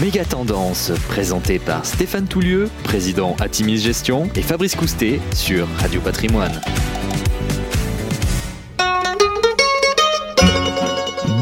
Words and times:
Méga 0.00 0.24
Tendance, 0.24 0.90
présenté 1.08 1.58
par 1.58 1.84
Stéphane 1.84 2.26
Toulieu, 2.26 2.70
président 2.82 3.36
Atimis 3.40 3.76
Gestion, 3.76 4.30
et 4.34 4.40
Fabrice 4.40 4.74
Coustet 4.74 5.20
sur 5.34 5.68
Radio 5.76 6.00
Patrimoine. 6.00 6.58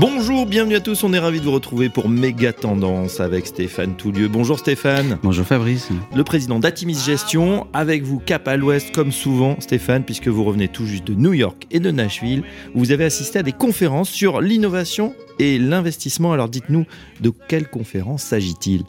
Bonjour, 0.00 0.46
bienvenue 0.46 0.74
à 0.74 0.80
tous, 0.80 1.04
on 1.04 1.12
est 1.12 1.18
ravis 1.20 1.38
de 1.38 1.44
vous 1.44 1.52
retrouver 1.52 1.90
pour 1.90 2.08
Méga 2.08 2.52
Tendance 2.52 3.20
avec 3.20 3.46
Stéphane 3.46 3.94
Toulieu. 3.94 4.26
Bonjour 4.26 4.58
Stéphane. 4.58 5.18
Bonjour 5.22 5.46
Fabrice. 5.46 5.88
Le 6.16 6.24
président 6.24 6.58
d'Atimis 6.58 6.98
Gestion, 6.98 7.68
avec 7.72 8.02
vous 8.02 8.18
cap 8.18 8.48
à 8.48 8.56
l'ouest 8.56 8.92
comme 8.92 9.12
souvent 9.12 9.60
Stéphane, 9.60 10.02
puisque 10.02 10.28
vous 10.28 10.42
revenez 10.42 10.66
tout 10.66 10.86
juste 10.86 11.06
de 11.06 11.14
New 11.14 11.34
York 11.34 11.68
et 11.70 11.78
de 11.78 11.92
Nashville, 11.92 12.42
où 12.74 12.80
vous 12.80 12.90
avez 12.90 13.04
assisté 13.04 13.38
à 13.38 13.42
des 13.44 13.52
conférences 13.52 14.10
sur 14.10 14.40
l'innovation 14.40 15.14
et 15.40 15.58
l'investissement. 15.58 16.32
Alors 16.32 16.48
dites-nous, 16.48 16.84
de 17.20 17.32
quelle 17.48 17.68
conférence 17.68 18.22
s'agit-il? 18.22 18.84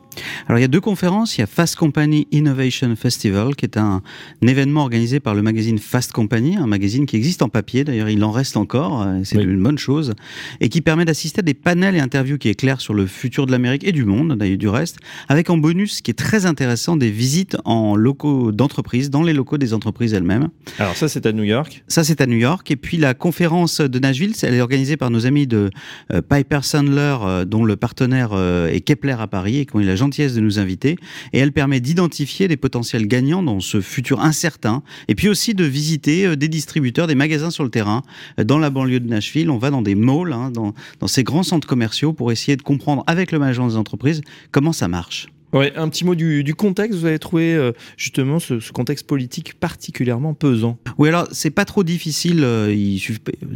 Alors 0.48 0.60
il 0.60 0.62
y 0.62 0.66
a 0.66 0.68
deux 0.68 0.82
conférences. 0.82 1.38
Il 1.38 1.42
y 1.42 1.44
a 1.44 1.48
Fast 1.48 1.76
Company 1.76 2.28
Innovation 2.32 2.96
Festival, 2.96 3.56
qui 3.56 3.66
est 3.66 3.78
un, 3.78 4.02
événement 4.42 4.82
organisé 4.82 5.20
par 5.20 5.34
le 5.34 5.42
magazine 5.42 5.80
Fast 5.80 6.12
Company, 6.12 6.58
un 6.58 6.68
magazine 6.68 7.06
qui 7.06 7.16
existe 7.16 7.42
en 7.42 7.50
papier. 7.50 7.84
D'ailleurs, 7.84 8.10
il 8.10 8.24
en 8.24 8.32
reste 8.32 8.58
encore. 8.58 9.02
Euh, 9.02 9.22
c'est 9.24 9.42
une 9.42 9.64
bonne 9.64 9.78
chose. 9.78 10.14
Et 10.60 10.68
qui 10.68 10.82
permet 10.82 11.06
d'assister 11.06 11.40
à 11.40 11.42
des 11.42 11.54
panels 11.54 11.96
et 11.96 12.00
interviews 12.00 12.38
qui 12.38 12.50
éclairent 12.50 12.82
sur 12.82 12.94
le 12.94 13.06
futur 13.08 13.46
de 13.46 13.52
l'Amérique 13.52 13.86
et 13.86 13.94
du 13.94 14.04
monde, 14.04 14.36
d'ailleurs 14.38 14.58
du 14.58 14.68
reste, 14.68 14.98
avec 15.30 15.50
en 15.50 15.58
bonus, 15.58 15.98
ce 15.98 16.02
qui 16.02 16.12
est 16.12 16.16
très 16.16 16.46
intéressant, 16.46 16.98
des 16.98 17.12
visites 17.12 17.56
en 17.64 17.96
locaux 17.96 18.52
d'entreprises, 18.52 19.10
dans 19.10 19.24
les 19.24 19.34
locaux 19.34 19.58
des 19.58 19.74
entreprises 19.74 20.14
elles-mêmes. 20.14 20.50
Alors 20.80 20.96
ça, 20.96 21.08
c'est 21.08 21.26
à 21.26 21.32
New 21.32 21.44
York? 21.44 21.84
Ça, 21.88 22.04
c'est 22.04 22.20
à 22.20 22.26
New 22.26 22.38
York. 22.38 22.70
Et 22.72 22.76
puis 22.76 22.98
la 22.98 23.14
conférence 23.14 23.80
de 23.80 24.00
Nashville, 24.00 24.34
elle 24.44 24.56
est 24.56 24.62
organisée 24.62 24.98
par 24.98 25.10
nos 25.10 25.26
amis 25.26 25.48
de 25.48 25.70
euh, 26.12 26.22
Piper 26.42 26.62
Sandler, 26.64 27.18
euh, 27.22 27.46
dont 27.46 27.64
le 27.66 27.76
partenaire 27.76 28.30
euh, 28.34 28.68
est 28.68 28.82
Kepler 28.82 29.16
à 29.20 29.28
Paris 29.28 29.60
et 29.60 29.66
qui 29.68 29.76
ont 29.76 29.80
eu 29.80 29.86
la 29.86 29.96
gentillesse 29.96 30.34
de 30.34 30.42
nous 30.42 30.58
inviter. 30.58 30.98
Et 31.34 31.38
elle 31.38 31.52
permet 31.52 31.80
d'identifier 31.80 32.48
des 32.48 32.58
potentiels 32.58 33.08
gagnants 33.08 33.44
dans 33.44 33.60
ce 33.60 33.80
futur 33.80 34.22
incertain. 34.22 34.82
Et 35.08 35.14
puis 35.14 35.30
aussi 35.30 35.54
de 35.54 35.64
visiter 35.64 36.26
euh, 36.26 36.36
des 36.36 36.48
distributeurs, 36.48 37.06
des 37.06 37.14
magasins 37.14 37.52
sur 37.52 37.64
le 37.64 37.70
terrain. 37.70 38.02
Dans 38.44 38.58
la 38.58 38.72
banlieue 38.72 39.00
de 39.00 39.08
Nashville, 39.08 39.52
on 39.52 39.60
va 39.60 39.70
dans 39.70 39.84
des 39.84 39.94
malls, 39.94 40.34
hein, 40.34 40.50
dans, 40.50 40.74
dans 41.00 41.08
ces 41.08 41.24
grands 41.24 41.44
centres 41.44 41.68
commerciaux 41.68 42.12
pour 42.12 42.32
essayer 42.32 42.58
de 42.58 42.64
comprendre 42.64 43.04
avec 43.06 43.32
le 43.32 43.38
management 43.38 43.68
des 43.68 43.78
entreprises 43.78 44.22
comment 44.52 44.74
ça 44.74 44.88
marche. 44.88 45.28
Ouais, 45.54 45.74
un 45.76 45.90
petit 45.90 46.06
mot 46.06 46.16
du, 46.16 46.46
du, 46.46 46.56
contexte. 46.56 46.98
Vous 46.98 47.06
avez 47.06 47.20
trouvé 47.20 47.54
euh, 47.54 47.74
justement 47.98 48.40
ce, 48.40 48.62
ce, 48.62 48.72
contexte 48.72 49.06
politique 49.06 49.60
particulièrement 49.60 50.34
pesant. 50.34 50.78
Oui, 50.98 51.10
alors 51.10 51.28
c'est 51.32 51.50
pas 51.50 51.66
trop 51.66 51.84
difficile. 51.84 52.42
Euh, 52.44 52.74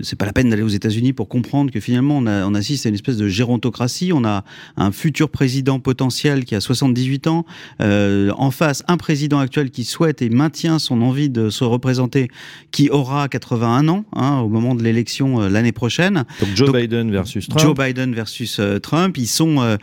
c'est 0.02 0.18
pas 0.18 0.26
la 0.26 0.34
peine 0.34 0.50
d'aller 0.50 0.62
aux 0.62 0.68
États-Unis 0.68 1.14
pour 1.14 1.30
comprendre 1.30 1.72
que 1.72 1.80
finalement 1.80 2.18
on, 2.18 2.28
a, 2.28 2.46
on, 2.46 2.54
assiste 2.54 2.86
à 2.86 2.90
une 2.90 2.96
espèce 2.96 3.16
de 3.16 3.30
gérontocratie. 3.30 4.12
On 4.14 4.26
a 4.26 4.44
un 4.76 4.92
futur 4.92 5.30
président 5.30 5.80
potentiel 5.80 6.44
qui 6.44 6.56
a 6.56 6.60
78 6.60 7.28
ans. 7.28 7.46
Euh, 7.82 8.32
en 8.38 8.52
face, 8.52 8.84
un 8.90 8.98
président 8.98 9.40
actuel 9.40 9.72
qui 9.72 9.86
souhaite 9.86 10.22
et 10.22 10.30
maintient 10.30 10.80
son 10.80 11.02
envie 11.02 11.30
de 11.30 11.50
se 11.50 11.64
représenter, 11.64 12.28
qui 12.72 12.90
aura 12.90 13.30
81 13.30 13.88
ans 13.88 14.06
hein, 14.14 14.40
au 14.40 14.50
moment 14.50 14.76
de 14.76 14.84
l'élection 14.84 15.44
euh, 15.44 15.50
l'année 15.50 15.72
prochaine. 15.72 16.26
Donc 16.42 16.50
Joe 16.56 16.68
Donc, 16.68 16.78
Biden 16.78 17.10
versus 17.10 17.48
Trump. 17.48 17.66
Joe 17.66 17.74
Biden 17.74 18.14
versus 18.14 18.60
Trump. 18.82 19.18
Ils 19.18 19.28
sont 19.28 19.78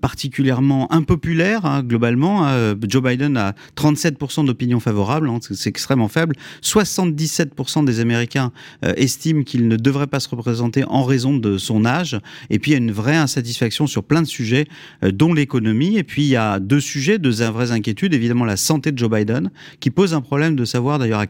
particulièrement 0.00 0.92
impopulaires 0.92 1.55
Hein, 1.64 1.82
globalement. 1.82 2.46
Hein. 2.46 2.74
Joe 2.86 3.02
Biden 3.02 3.36
a 3.36 3.54
37% 3.76 4.46
d'opinion 4.46 4.80
favorable, 4.80 5.28
hein, 5.28 5.38
c'est 5.40 5.70
extrêmement 5.70 6.08
faible. 6.08 6.36
77% 6.62 7.84
des 7.84 8.00
Américains 8.00 8.52
euh, 8.84 8.92
estiment 8.96 9.42
qu'il 9.42 9.68
ne 9.68 9.76
devrait 9.76 10.06
pas 10.06 10.20
se 10.20 10.28
représenter 10.28 10.84
en 10.84 11.04
raison 11.04 11.36
de 11.36 11.58
son 11.58 11.84
âge. 11.84 12.18
Et 12.50 12.58
puis 12.58 12.72
il 12.72 12.74
y 12.74 12.76
a 12.76 12.78
une 12.78 12.92
vraie 12.92 13.16
insatisfaction 13.16 13.86
sur 13.86 14.04
plein 14.04 14.22
de 14.22 14.26
sujets, 14.26 14.66
euh, 15.04 15.12
dont 15.12 15.32
l'économie. 15.32 15.96
Et 15.96 16.04
puis 16.04 16.22
il 16.22 16.28
y 16.28 16.36
a 16.36 16.58
deux 16.58 16.80
sujets, 16.80 17.18
deux 17.18 17.42
vraies 17.44 17.70
inquiétudes. 17.70 18.14
Évidemment 18.14 18.44
la 18.44 18.56
santé 18.56 18.92
de 18.92 18.98
Joe 18.98 19.10
Biden, 19.10 19.50
qui 19.80 19.90
pose 19.90 20.14
un 20.14 20.20
problème 20.20 20.56
de 20.56 20.64
savoir 20.64 20.98
d'ailleurs 20.98 21.20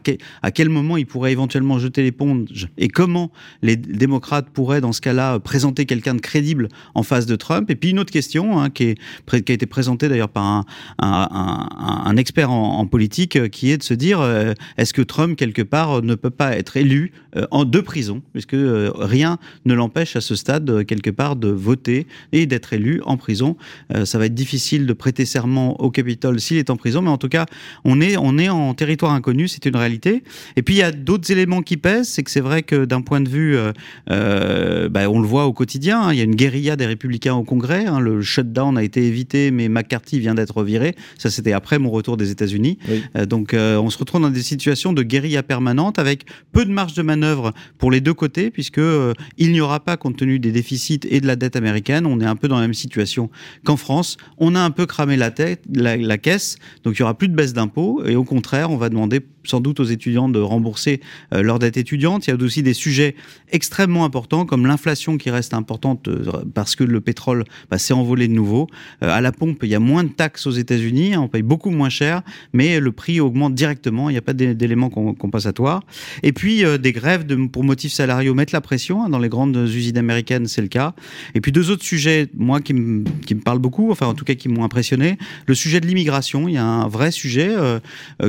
à, 0.41 0.51
quel, 0.51 0.69
moment 0.69 0.97
il 0.97 1.05
pourrait 1.05 1.31
éventuellement 1.31 1.79
jeter 1.79 2.03
l'éponge 2.03 2.67
et 2.77 2.87
comment 2.87 3.31
les 3.61 3.75
démocrates 3.75 4.49
pourraient 4.49 4.81
dans 4.81 4.91
ce 4.91 5.01
cas-là 5.01 5.39
présenter 5.39 5.85
quelqu'un 5.85 6.15
de 6.15 6.21
crédible 6.21 6.69
en 6.95 7.03
face 7.03 7.25
de 7.25 7.35
Trump. 7.35 7.69
Et 7.69 7.75
puis 7.75 7.91
une 7.91 7.99
autre 7.99 8.11
question 8.11 8.69
qui, 8.69 8.95
qui 8.95 9.51
a 9.51 9.53
été 9.53 9.65
présentée 9.65 10.09
d'ailleurs 10.09 10.16
par 10.25 10.65
un, 10.99 12.17
expert 12.17 12.51
en, 12.51 12.85
politique, 12.87 13.35
euh, 13.35 13.47
qui 13.47 13.71
est 13.71 13.77
de 13.77 13.83
se 13.83 13.93
dire 13.93 14.21
euh, 14.21 14.53
est-ce 14.77 14.93
que 14.93 15.01
Trump, 15.01 15.37
quelque 15.37 15.61
part, 15.61 16.01
ne 16.01 16.15
peut 16.15 16.29
pas 16.29 16.57
être 16.57 16.77
élu 16.77 17.11
euh, 17.37 17.45
en 17.51 17.65
deux 17.65 17.81
prisons, 17.81 18.21
puisque 18.33 18.53
euh, 18.53 18.91
rien 18.95 19.37
ne 19.65 19.73
l'empêche 19.73 20.15
à 20.15 20.21
ce 20.21 20.35
stade, 20.35 20.69
euh, 20.69 20.83
quelque 20.83 21.09
part, 21.09 21.35
de 21.35 21.49
voter 21.49 22.07
et 22.31 22.45
d'être 22.45 22.73
élu 22.73 23.01
en 23.05 23.17
prison. 23.17 23.57
ça 24.05 24.17
va 24.17 24.25
être 24.25 24.33
difficile 24.33 24.85
de 24.85 24.93
prêter 24.93 25.25
serment 25.25 25.79
au 25.81 25.91
Capitole 25.91 26.39
s'il 26.39 26.57
est 26.57 26.69
en 26.69 26.77
prison, 26.77 27.01
mais 27.01 27.09
en 27.09 27.17
tout 27.17 27.29
cas, 27.29 27.45
on 27.83 28.01
est, 28.01 28.17
on 28.17 28.37
est 28.37 28.49
en 28.49 28.73
territoire 28.73 29.11
inconnu, 29.11 29.47
c'est 29.47 29.65
une 29.65 29.75
réalité. 29.75 30.23
Et 30.55 30.61
puis, 30.61 30.75
il 30.75 30.77
y 30.77 30.83
a 30.83 30.91
d'autres 30.91 31.31
éléments 31.31 31.61
qui 31.61 31.77
pèsent, 31.77 32.09
c'est 32.09 32.23
que 32.23 32.31
c'est 32.31 32.41
vrai 32.41 32.63
que 32.63 32.85
d'un 32.85 33.01
point 33.01 33.21
de 33.21 33.29
vue, 33.29 33.57
euh, 34.09 34.89
bah, 34.89 35.09
on 35.09 35.19
le 35.19 35.27
voit 35.27 35.45
au 35.45 35.53
quotidien, 35.53 36.01
hein, 36.01 36.13
il 36.13 36.17
y 36.17 36.21
a 36.21 36.25
une 36.25 36.35
guérilla 36.35 36.75
des 36.75 36.85
républicains 36.85 37.35
au 37.35 37.43
Congrès, 37.43 37.85
hein, 37.85 37.99
le 37.99 38.21
shutdown 38.21 38.77
a 38.77 38.83
été 38.83 39.05
évité, 39.05 39.51
mais 39.51 39.69
McCarthy 39.69 40.06
vient 40.15 40.35
d'être 40.35 40.63
viré. 40.63 40.95
Ça, 41.17 41.29
c'était 41.29 41.53
après 41.53 41.79
mon 41.79 41.89
retour 41.89 42.17
des 42.17 42.31
États-Unis. 42.31 42.77
Oui. 42.89 43.03
Euh, 43.15 43.25
donc, 43.25 43.53
euh, 43.53 43.77
on 43.77 43.89
se 43.89 43.97
retrouve 43.97 44.21
dans 44.21 44.29
des 44.29 44.43
situations 44.43 44.93
de 44.93 45.03
guérilla 45.03 45.43
permanente 45.43 45.99
avec 45.99 46.25
peu 46.51 46.65
de 46.65 46.71
marge 46.71 46.93
de 46.93 47.01
manœuvre 47.01 47.53
pour 47.77 47.91
les 47.91 48.01
deux 48.01 48.13
côtés, 48.13 48.49
puisque 48.49 48.79
euh, 48.79 49.13
il 49.37 49.51
n'y 49.51 49.61
aura 49.61 49.79
pas, 49.79 49.97
compte 49.97 50.17
tenu 50.17 50.39
des 50.39 50.51
déficits 50.51 51.01
et 51.09 51.21
de 51.21 51.27
la 51.27 51.35
dette 51.35 51.55
américaine, 51.55 52.05
on 52.05 52.19
est 52.19 52.25
un 52.25 52.35
peu 52.35 52.47
dans 52.47 52.55
la 52.55 52.61
même 52.61 52.73
situation 52.73 53.29
qu'en 53.65 53.77
France. 53.77 54.17
On 54.37 54.55
a 54.55 54.59
un 54.59 54.71
peu 54.71 54.85
cramé 54.85 55.17
la 55.17 55.31
tête, 55.31 55.63
la, 55.73 55.97
la 55.97 56.17
caisse, 56.17 56.57
donc 56.83 56.95
il 56.95 56.99
y 56.99 57.03
aura 57.03 57.17
plus 57.17 57.27
de 57.27 57.35
baisse 57.35 57.53
d'impôts, 57.53 58.03
et 58.05 58.15
au 58.15 58.23
contraire, 58.23 58.71
on 58.71 58.77
va 58.77 58.89
demander 58.89 59.21
sans 59.43 59.61
doute 59.61 59.79
aux 59.79 59.85
étudiants 59.85 60.27
de 60.27 60.39
rembourser 60.39 60.99
leur 61.31 61.57
dette 61.57 61.77
étudiante. 61.77 62.27
Il 62.27 62.31
y 62.31 62.33
a 62.33 62.43
aussi 62.43 62.63
des 62.63 62.73
sujets 62.73 63.15
extrêmement 63.51 64.03
importants 64.03 64.45
comme 64.45 64.67
l'inflation 64.67 65.17
qui 65.17 65.29
reste 65.29 65.53
importante 65.53 66.09
parce 66.53 66.75
que 66.75 66.83
le 66.83 66.99
pétrole 66.99 67.45
bah, 67.71 67.77
s'est 67.77 67.93
envolé 67.93 68.27
de 68.27 68.33
nouveau. 68.33 68.67
À 68.99 69.21
la 69.21 69.31
pompe, 69.31 69.59
il 69.63 69.69
y 69.69 69.75
a 69.75 69.79
moins 69.79 69.96
de 70.03 70.09
taxes 70.09 70.47
aux 70.47 70.51
États-Unis, 70.51 71.13
hein, 71.13 71.21
on 71.21 71.27
paye 71.27 71.41
beaucoup 71.41 71.69
moins 71.69 71.89
cher, 71.89 72.21
mais 72.53 72.79
le 72.79 72.91
prix 72.91 73.19
augmente 73.19 73.53
directement. 73.53 74.09
Il 74.09 74.13
n'y 74.13 74.17
a 74.17 74.21
pas 74.21 74.33
d'éléments 74.33 74.89
compensatoires. 74.89 75.81
Et 76.23 76.31
puis 76.31 76.63
euh, 76.65 76.77
des 76.77 76.91
grèves 76.91 77.25
pour 77.47 77.63
motifs 77.63 77.93
salariaux 77.93 78.33
mettent 78.33 78.51
la 78.51 78.61
pression. 78.61 79.03
Hein, 79.03 79.09
dans 79.09 79.19
les 79.19 79.29
grandes 79.29 79.55
usines 79.55 79.97
américaines, 79.97 80.47
c'est 80.47 80.61
le 80.61 80.67
cas. 80.67 80.93
Et 81.35 81.41
puis 81.41 81.51
deux 81.51 81.69
autres 81.71 81.83
sujets, 81.83 82.27
moi 82.35 82.61
qui, 82.61 82.73
me 82.73 83.03
parlent 83.43 83.59
beaucoup, 83.59 83.91
enfin 83.91 84.07
en 84.07 84.13
tout 84.13 84.25
cas 84.25 84.35
qui 84.35 84.49
m'ont 84.49 84.63
impressionné. 84.63 85.17
Le 85.45 85.55
sujet 85.55 85.79
de 85.79 85.87
l'immigration, 85.87 86.47
il 86.47 86.55
y 86.55 86.57
a 86.57 86.65
un 86.65 86.87
vrai 86.87 87.11
sujet 87.11 87.49
euh, 87.49 87.79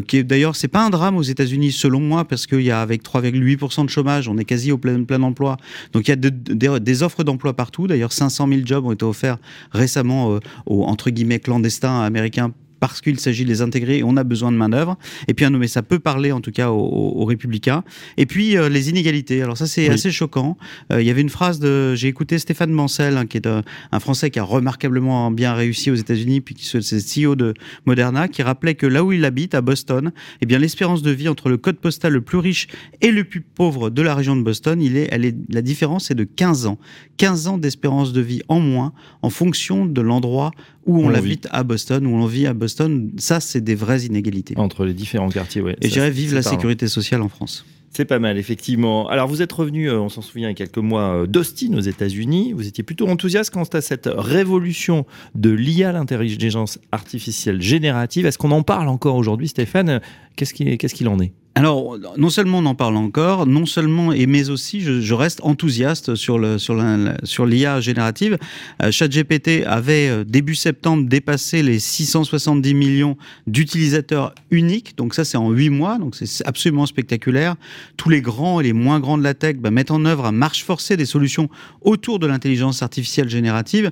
qui 0.07 0.19
est 0.19 0.25
d'ailleurs 0.25 0.57
c'est 0.57 0.69
pas 0.69 0.85
un 0.85 0.91
drame 0.91 1.17
aux 1.17 1.23
États-Unis 1.23 1.73
selon 1.73 2.01
moi 2.01 2.25
parce 2.27 2.47
qu'il 2.47 2.63
y 2.63 2.71
a 2.71 2.81
avec 2.81 3.03
3,8% 3.03 3.85
de 3.85 3.91
chômage, 3.91 4.29
on 4.29 4.39
est 4.39 4.45
quasi 4.45 4.73
au 4.73 4.79
plein, 4.79 5.23
emploi. 5.23 5.57
Donc 5.93 6.07
il 6.09 6.11
y 6.11 6.13
a 6.13 6.17
de, 6.17 6.29
de, 6.29 6.79
des 6.79 7.03
offres 7.03 7.25
d'emploi 7.25 7.55
partout. 7.55 7.87
D'ailleurs 7.87 8.13
500 8.13 8.49
000 8.49 8.61
jobs 8.65 8.87
ont 8.87 8.93
été 8.93 9.05
offerts 9.05 9.39
récemment 9.73 10.35
euh, 10.35 10.41
aux 10.67 10.85
entre 10.85 11.11
guillemets 11.11 11.39
clandestins 11.59 12.03
américains 12.03 12.53
parce 12.81 13.01
qu'il 13.01 13.19
s'agit 13.19 13.45
de 13.45 13.49
les 13.49 13.63
intégrer 13.63 13.99
et 13.99 14.05
on 14.05 14.17
a 14.17 14.25
besoin 14.25 14.53
de 14.53 14.57
main-d'œuvre. 14.57 14.97
Et 15.27 15.35
puis, 15.35 15.49
mais 15.51 15.69
ça 15.69 15.83
peut 15.83 15.99
parler 15.99 16.33
en 16.33 16.41
tout 16.41 16.53
cas 16.53 16.71
aux, 16.71 16.79
aux 16.79 17.25
républicains. 17.25 17.85
Et 18.17 18.27
puis, 18.27 18.57
euh, 18.57 18.69
les 18.69 18.91
inégalités. 18.91 19.43
Alors, 19.43 19.57
ça, 19.57 19.67
c'est 19.67 19.89
oui. 19.89 19.95
assez 19.95 20.11
choquant. 20.11 20.57
Euh, 20.93 21.01
il 21.01 21.07
y 21.07 21.11
avait 21.11 21.21
une 21.21 21.29
phrase 21.29 21.59
de. 21.59 21.95
J'ai 21.95 22.09
écouté 22.09 22.39
Stéphane 22.39 22.71
Mancel, 22.71 23.17
hein, 23.17 23.27
qui 23.27 23.37
est 23.37 23.47
un, 23.47 23.63
un, 23.93 24.01
Français 24.01 24.31
qui 24.31 24.39
a 24.39 24.43
remarquablement 24.43 25.31
bien 25.31 25.55
réussi 25.55 25.91
aux 25.91 25.95
États-Unis, 25.95 26.41
puis 26.41 26.55
qui 26.55 26.77
est 26.77 27.25
CEO 27.25 27.35
de 27.35 27.55
Moderna, 27.87 28.29
qui 28.29 28.43
rappelait 28.43 28.75
que 28.75 28.87
là 28.87 29.05
où 29.05 29.13
il 29.13 29.25
habite, 29.25 29.55
à 29.55 29.61
Boston, 29.61 30.13
eh 30.41 30.47
bien, 30.47 30.59
l'espérance 30.59 31.03
de 31.03 31.11
vie 31.11 31.29
entre 31.29 31.49
le 31.49 31.57
code 31.57 31.77
postal 31.77 32.13
le 32.13 32.21
plus 32.21 32.39
riche 32.39 32.69
et 33.01 33.11
le 33.11 33.25
plus 33.25 33.41
pauvre 33.41 33.91
de 33.91 34.03
la 34.03 34.15
région 34.15 34.37
de 34.37 34.43
Boston, 34.43 34.81
il 34.81 34.97
est, 34.97 35.09
elle 35.11 35.25
est, 35.25 35.37
la 35.49 35.63
différence 35.63 36.11
est 36.11 36.15
de 36.15 36.25
15 36.25 36.67
ans. 36.67 36.79
15 37.17 37.49
ans 37.49 37.59
d'espérance 37.59 38.13
de 38.13 38.21
vie 38.21 38.43
en 38.49 38.61
moins 38.61 38.93
en 39.23 39.31
fonction 39.31 39.87
de 39.87 40.01
l'endroit 40.01 40.53
où 40.87 41.01
on, 41.03 41.11
on 41.11 41.15
habite 41.15 41.49
à 41.51 41.65
Boston, 41.65 42.07
où 42.07 42.15
on 42.15 42.27
vit 42.27 42.47
à 42.47 42.55
Boston. 42.55 42.68
Ça, 42.69 43.41
c'est 43.41 43.61
des 43.61 43.75
vraies 43.75 44.03
inégalités. 44.03 44.55
Entre 44.57 44.85
les 44.85 44.95
différents 44.95 45.29
quartiers, 45.29 45.61
oui. 45.61 45.73
Et 45.81 45.89
je 45.89 45.93
dirais 45.93 46.11
vive 46.11 46.35
la 46.35 46.43
sécurité 46.43 46.89
sociale 46.89 47.23
en 47.23 47.29
France. 47.29 47.65
C'est 47.91 48.05
pas 48.05 48.19
mal, 48.19 48.39
effectivement. 48.39 49.09
Alors, 49.09 49.29
vous 49.29 49.43
êtes 49.43 49.53
revenu, 49.53 49.89
euh, 49.89 49.99
on 49.99 50.09
s'en 50.09 50.21
souvient, 50.21 50.49
il 50.49 50.51
y 50.51 50.55
a 50.55 50.55
quelques 50.55 50.79
mois, 50.79 51.23
euh, 51.23 51.27
d'Austin, 51.27 51.75
aux 51.75 51.81
États-Unis. 51.81 52.53
Vous 52.53 52.67
étiez 52.67 52.85
plutôt 52.85 53.09
enthousiaste 53.09 53.53
quant 53.53 53.65
à 53.65 53.81
cette 53.81 54.09
révolution 54.13 55.07
de 55.35 55.51
l'IA, 55.51 55.93
l'intelligence 55.93 56.79
artificielle 56.93 57.63
générative. 57.63 58.27
Est-ce 58.27 58.39
qu'on 58.39 58.51
en 58.51 58.63
parle 58.63 58.89
encore 58.89 59.17
aujourd'hui, 59.17 59.49
Stéphane? 59.49 60.01
Qu'est-ce 60.37 60.55
qu'il 60.55 60.77
qu 60.77 60.87
qu 60.87 61.07
en 61.07 61.19
est? 61.19 61.33
Alors, 61.59 61.99
non 62.17 62.31
seulement 62.31 62.59
on 62.59 62.67
en 62.67 62.77
parle 62.77 62.95
encore, 62.97 63.45
non 63.45 63.67
seulement, 63.67 64.13
et 64.13 64.27
mais 64.27 64.49
aussi, 64.49 64.81
je, 64.81 65.15
reste 65.15 65.41
enthousiaste 65.43 66.15
sur 66.15 66.39
l'IA 66.39 67.81
générative. 67.81 68.39
Euh, 68.81 68.93
ChatGPT 68.93 69.65
avait 69.67 70.09
euh, 70.09 70.23
début 70.23 70.55
septembre 70.55 71.09
dépassé 71.09 71.65
les 71.65 71.81
670 71.81 72.75
millions 72.75 73.17
d'utilisateurs 73.49 74.37
uniques. 74.53 74.97
Donc 74.97 75.15
ça, 75.15 75.25
c'est 75.25 75.37
en 75.37 75.51
huit 75.51 75.71
mois. 75.71 75.99
Donc 75.99 76.15
c'est 76.15 76.47
absolument 76.47 76.87
spectaculaire. 76.87 77.57
Tous 77.97 78.09
les 78.09 78.21
grands 78.21 78.61
et 78.61 78.63
les 78.63 78.73
moins 78.73 79.01
grands 79.01 79.19
de 79.19 79.25
la 79.25 79.35
tech 79.35 79.57
bah, 79.57 79.73
mettent 79.73 79.91
en 79.91 80.05
œuvre 80.05 80.27
à 80.27 80.33
marche 80.33 80.63
forcée 80.63 80.97
des 80.97 81.07
solutions 81.07 81.49
autour 81.81 82.21
de 82.21 82.29
l'intelligence 82.29 82.85
artificielle 82.85 83.29
générative. 83.29 83.91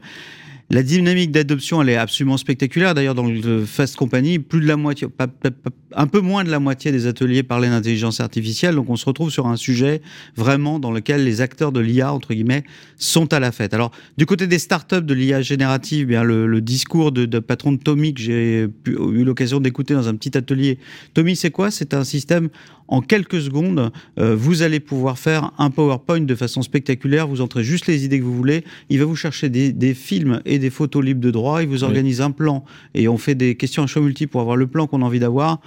La 0.69 0.83
dynamique 0.83 1.31
d'adoption, 1.31 1.81
elle 1.81 1.91
est 1.91 1.97
absolument 1.97 2.37
spectaculaire. 2.37 2.93
D'ailleurs, 2.95 3.15
dans 3.15 3.27
le 3.27 3.65
Fast 3.65 3.95
Company, 3.95 4.41
plus 4.41 4.61
de 4.61 4.67
la 4.67 4.77
moitié, 4.77 5.07
un 5.96 6.06
peu 6.06 6.20
moins 6.20 6.44
de 6.44 6.50
la 6.50 6.60
moitié 6.60 6.93
des 6.93 7.06
ateliers 7.06 7.43
parlaient 7.43 7.70
d'intelligence 7.70 8.20
artificielle. 8.20 8.75
Donc, 8.75 8.90
on 8.90 8.96
se 8.96 9.06
retrouve 9.06 9.31
sur 9.31 9.46
un 9.46 9.56
sujet 9.56 10.02
vraiment 10.37 10.78
dans 10.78 10.93
lequel 10.93 11.25
les 11.25 11.40
acteurs 11.40 11.72
de 11.72 11.81
l'IA, 11.81 12.12
entre 12.12 12.34
guillemets, 12.34 12.64
sont 12.96 13.32
à 13.32 13.40
la 13.40 13.50
fête. 13.50 13.72
Alors, 13.72 13.90
du 14.19 14.26
côté 14.26 14.46
des 14.46 14.58
startups 14.58 15.02
de 15.02 15.14
l'IA 15.14 15.40
générative, 15.40 16.02
eh 16.02 16.04
bien 16.04 16.22
le, 16.22 16.60
discours 16.60 17.12
de, 17.12 17.38
patron 17.38 17.72
de 17.72 17.78
Tommy 17.78 18.12
que 18.12 18.20
j'ai 18.20 18.69
eu 18.87 19.25
l'occasion 19.25 19.58
d'écouter 19.58 19.94
dans 19.94 20.08
un 20.08 20.14
petit 20.14 20.37
atelier. 20.37 20.78
Tommy, 21.14 21.34
c'est 21.34 21.50
quoi? 21.50 21.70
C'est 21.70 21.94
un 21.94 22.04
système 22.04 22.50
en 22.88 23.00
quelques 23.00 23.40
secondes, 23.40 23.90
euh, 24.19 24.37
vous 24.37 24.62
allez 24.62 24.81
pouvoir 24.81 25.19
faire 25.19 25.52
un 25.58 25.70
PowerPoint 25.70 26.20
de 26.20 26.34
façon 26.34 26.62
spectaculaire. 26.62 27.26
Vous 27.26 27.40
entrez 27.40 27.64
juste 27.64 27.87
les 27.87 28.04
idées 28.04 28.19
que 28.19 28.25
vous 28.25 28.37
voulez. 28.37 28.64
Il 28.88 28.98
va 28.98 29.04
vous 29.04 29.16
chercher 29.16 29.48
des, 29.48 29.94
films 29.94 30.40
et 30.44 30.58
des 30.58 30.70
photos 30.70 31.04
libres 31.04 31.20
de 31.20 31.31
droit. 31.31 31.62
Il 31.62 31.69
vous 31.69 31.84
organise 31.84 32.20
un 32.20 32.31
plan 32.31 32.64
et 32.94 33.08
on 33.08 33.19
fait 33.19 33.34
des 33.34 33.56
questions 33.56 33.82
à 33.82 33.87
choix 33.87 34.02
multiples 34.02 34.31
pour 34.31 34.40
avoir 34.40 34.56
le 34.56 34.66
plan 34.66 34.87
qu'on 34.87 35.02
a 35.02 35.04
envie 35.04 35.20
d'avoir. 35.20 35.60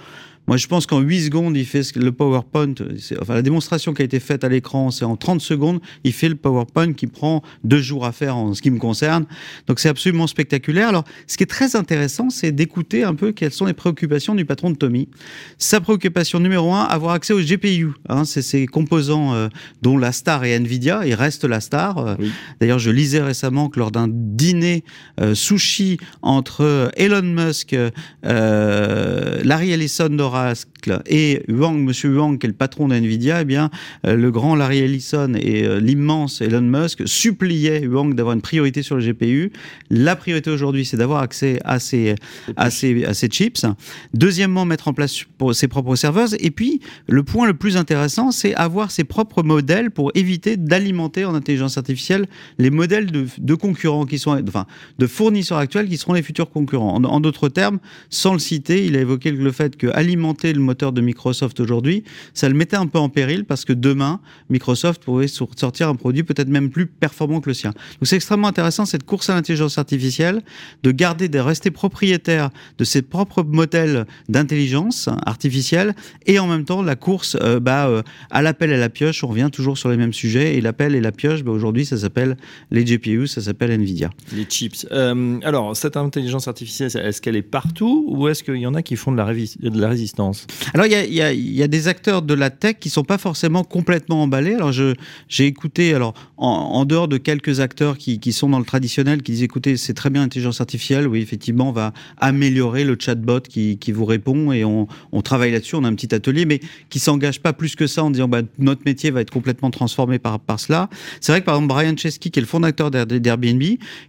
Moi, 0.50 0.56
je 0.56 0.66
pense 0.66 0.84
qu'en 0.84 0.98
8 0.98 1.26
secondes, 1.26 1.56
il 1.56 1.64
fait 1.64 1.94
le 1.94 2.10
PowerPoint. 2.10 2.74
Enfin, 3.20 3.34
la 3.34 3.42
démonstration 3.42 3.94
qui 3.94 4.02
a 4.02 4.04
été 4.04 4.18
faite 4.18 4.42
à 4.42 4.48
l'écran, 4.48 4.90
c'est 4.90 5.04
en 5.04 5.14
30 5.14 5.40
secondes, 5.40 5.78
il 6.02 6.12
fait 6.12 6.28
le 6.28 6.34
PowerPoint 6.34 6.92
qui 6.92 7.06
prend 7.06 7.44
deux 7.62 7.80
jours 7.80 8.04
à 8.04 8.10
faire 8.10 8.36
en 8.36 8.52
ce 8.52 8.60
qui 8.60 8.72
me 8.72 8.80
concerne. 8.80 9.26
Donc, 9.68 9.78
c'est 9.78 9.88
absolument 9.88 10.26
spectaculaire. 10.26 10.88
Alors, 10.88 11.04
ce 11.28 11.36
qui 11.36 11.44
est 11.44 11.46
très 11.46 11.76
intéressant, 11.76 12.30
c'est 12.30 12.50
d'écouter 12.50 13.04
un 13.04 13.14
peu 13.14 13.30
quelles 13.30 13.52
sont 13.52 13.66
les 13.66 13.74
préoccupations 13.74 14.34
du 14.34 14.44
patron 14.44 14.72
de 14.72 14.76
Tommy. 14.76 15.08
Sa 15.56 15.80
préoccupation 15.80 16.40
numéro 16.40 16.74
un, 16.74 16.82
avoir 16.82 17.14
accès 17.14 17.32
aux 17.32 17.40
GPU. 17.40 17.92
Hein, 18.08 18.24
c'est 18.24 18.42
ces 18.42 18.66
composants 18.66 19.34
euh, 19.34 19.46
dont 19.82 19.98
la 19.98 20.10
star 20.10 20.42
est 20.42 20.56
Nvidia. 20.56 21.06
Il 21.06 21.14
reste 21.14 21.44
la 21.44 21.60
star. 21.60 21.98
Euh, 21.98 22.16
d'ailleurs, 22.60 22.80
je 22.80 22.90
lisais 22.90 23.22
récemment 23.22 23.68
que 23.68 23.78
lors 23.78 23.92
d'un 23.92 24.08
dîner 24.10 24.82
euh, 25.20 25.36
sushi 25.36 25.98
entre 26.22 26.90
Elon 26.96 27.22
Musk, 27.22 27.76
Larry 28.24 29.70
Ellison 29.70 30.08
d'Ora 30.08 30.39
highest 30.40 30.79
et 31.06 31.42
Wang, 31.48 31.78
Monsieur 31.82 32.16
Wang, 32.16 32.38
qui 32.38 32.46
est 32.46 32.48
le 32.48 32.54
patron 32.54 32.88
d'NVIDIA, 32.88 33.42
eh 33.42 33.44
bien, 33.44 33.70
euh, 34.06 34.14
le 34.14 34.30
grand 34.30 34.54
Larry 34.54 34.78
Ellison 34.78 35.34
et 35.34 35.64
euh, 35.64 35.80
l'immense 35.80 36.40
Elon 36.40 36.60
Musk 36.60 37.06
suppliaient 37.06 37.86
Wang 37.86 38.14
d'avoir 38.14 38.34
une 38.34 38.42
priorité 38.42 38.82
sur 38.82 38.96
le 38.96 39.02
GPU. 39.02 39.52
La 39.90 40.16
priorité 40.16 40.50
aujourd'hui, 40.50 40.84
c'est 40.84 40.96
d'avoir 40.96 41.22
accès 41.22 41.58
à 41.64 41.78
ces, 41.78 42.14
à, 42.56 42.70
ces, 42.70 43.04
à 43.04 43.14
ces 43.14 43.28
chips. 43.28 43.66
Deuxièmement, 44.14 44.64
mettre 44.64 44.88
en 44.88 44.92
place 44.92 45.24
pour 45.38 45.54
ses 45.54 45.68
propres 45.68 45.96
serveurs. 45.96 46.28
Et 46.38 46.50
puis, 46.50 46.80
le 47.08 47.22
point 47.22 47.46
le 47.46 47.54
plus 47.54 47.76
intéressant, 47.76 48.30
c'est 48.30 48.54
avoir 48.54 48.90
ses 48.90 49.04
propres 49.04 49.42
modèles 49.42 49.90
pour 49.90 50.12
éviter 50.14 50.56
d'alimenter 50.56 51.24
en 51.24 51.34
intelligence 51.34 51.78
artificielle 51.78 52.26
les 52.58 52.70
modèles 52.70 53.10
de, 53.10 53.26
de, 53.38 53.54
concurrents 53.54 54.06
qui 54.06 54.18
sont, 54.18 54.40
enfin, 54.46 54.66
de 54.98 55.06
fournisseurs 55.06 55.58
actuels 55.58 55.88
qui 55.88 55.96
seront 55.96 56.12
les 56.12 56.22
futurs 56.22 56.50
concurrents. 56.50 56.94
En, 56.94 57.04
en 57.04 57.20
d'autres 57.20 57.48
termes, 57.48 57.78
sans 58.08 58.32
le 58.32 58.38
citer, 58.38 58.86
il 58.86 58.96
a 58.96 59.00
évoqué 59.00 59.30
le 59.30 59.52
fait 59.52 59.76
que 59.76 59.86
alimenter 59.88 60.52
le 60.52 60.60
moteur 60.70 60.92
de 60.92 61.00
Microsoft 61.00 61.58
aujourd'hui, 61.58 62.04
ça 62.32 62.48
le 62.48 62.54
mettait 62.54 62.76
un 62.76 62.86
peu 62.86 62.98
en 62.98 63.08
péril 63.08 63.44
parce 63.44 63.64
que 63.64 63.72
demain, 63.72 64.20
Microsoft 64.50 65.02
pourrait 65.02 65.26
sortir 65.28 65.88
un 65.88 65.96
produit 65.96 66.22
peut-être 66.22 66.48
même 66.48 66.70
plus 66.70 66.86
performant 66.86 67.40
que 67.40 67.50
le 67.50 67.54
sien. 67.54 67.70
Donc 67.70 68.04
c'est 68.04 68.16
extrêmement 68.16 68.46
intéressant 68.46 68.84
cette 68.86 69.04
course 69.04 69.30
à 69.30 69.34
l'intelligence 69.34 69.78
artificielle, 69.78 70.42
de 70.84 70.90
garder, 70.92 71.28
de 71.28 71.40
rester 71.40 71.72
propriétaire 71.72 72.50
de 72.78 72.84
ses 72.84 73.02
propres 73.02 73.42
modèles 73.42 74.06
d'intelligence 74.28 75.08
artificielle 75.26 75.94
et 76.26 76.38
en 76.38 76.46
même 76.46 76.64
temps 76.64 76.82
la 76.82 76.94
course 76.94 77.36
euh, 77.40 77.58
bah, 77.58 77.88
euh, 77.88 78.02
à 78.30 78.42
l'appel 78.42 78.70
et 78.70 78.74
à 78.74 78.78
la 78.78 78.88
pioche. 78.88 79.24
On 79.24 79.28
revient 79.28 79.50
toujours 79.52 79.76
sur 79.76 79.88
les 79.88 79.96
mêmes 79.96 80.12
sujets 80.12 80.56
et 80.56 80.60
l'appel 80.60 80.94
et 80.94 81.00
la 81.00 81.12
pioche, 81.12 81.42
bah, 81.42 81.50
aujourd'hui 81.50 81.84
ça 81.84 81.96
s'appelle 81.96 82.36
les 82.70 82.84
GPU, 82.84 83.26
ça 83.26 83.40
s'appelle 83.40 83.72
Nvidia. 83.72 84.10
Les 84.32 84.44
chips. 84.44 84.86
Euh, 84.92 85.40
alors 85.42 85.76
cette 85.76 85.96
intelligence 85.96 86.46
artificielle, 86.46 86.90
est-ce 86.94 87.20
qu'elle 87.20 87.36
est 87.36 87.42
partout 87.42 88.04
ou 88.08 88.28
est-ce 88.28 88.44
qu'il 88.44 88.56
y 88.56 88.66
en 88.66 88.74
a 88.74 88.82
qui 88.82 88.94
font 88.94 89.10
de 89.10 89.16
la 89.16 89.88
résistance? 89.88 90.46
Alors, 90.74 90.86
il 90.86 91.12
y 91.12 91.62
a, 91.62 91.68
des 91.68 91.88
acteurs 91.88 92.22
de 92.22 92.34
la 92.34 92.50
tech 92.50 92.76
qui 92.80 92.90
sont 92.90 93.04
pas 93.04 93.18
forcément 93.18 93.64
complètement 93.64 94.22
emballés. 94.22 94.54
Alors, 94.54 94.72
j'ai 94.72 95.46
écouté, 95.46 95.94
alors, 95.94 96.14
en, 96.36 96.84
dehors 96.84 97.08
de 97.08 97.16
quelques 97.16 97.60
acteurs 97.60 97.98
qui, 97.98 98.32
sont 98.32 98.48
dans 98.48 98.58
le 98.58 98.64
traditionnel, 98.64 99.22
qui 99.22 99.32
disent, 99.32 99.42
écoutez, 99.42 99.76
c'est 99.76 99.94
très 99.94 100.10
bien 100.10 100.22
l'intelligence 100.22 100.60
artificielle, 100.60 101.06
oui, 101.06 101.20
effectivement, 101.20 101.68
on 101.68 101.72
va 101.72 101.92
améliorer 102.18 102.84
le 102.84 102.96
chatbot 102.98 103.40
qui, 103.40 103.78
vous 103.92 104.04
répond 104.04 104.52
et 104.52 104.64
on, 104.64 104.86
travaille 105.22 105.52
là-dessus, 105.52 105.76
on 105.76 105.84
a 105.84 105.88
un 105.88 105.94
petit 105.94 106.14
atelier, 106.14 106.44
mais 106.44 106.60
qui 106.88 106.98
s'engage 106.98 107.40
pas 107.40 107.52
plus 107.52 107.76
que 107.76 107.86
ça 107.86 108.04
en 108.04 108.10
disant, 108.10 108.28
bah, 108.28 108.42
notre 108.58 108.82
métier 108.84 109.10
va 109.10 109.20
être 109.20 109.30
complètement 109.30 109.70
transformé 109.70 110.18
par, 110.18 110.40
cela. 110.58 110.88
C'est 111.20 111.32
vrai 111.32 111.40
que, 111.40 111.46
par 111.46 111.54
exemple, 111.54 111.68
Brian 111.74 111.96
Chesky, 111.96 112.30
qui 112.30 112.38
est 112.38 112.42
le 112.42 112.46
fondateur 112.48 112.90
d'Airbnb, 112.90 113.62